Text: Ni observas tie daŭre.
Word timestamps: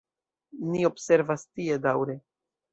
Ni 0.71 0.81
observas 0.89 1.45
tie 1.53 1.81
daŭre. 1.87 2.21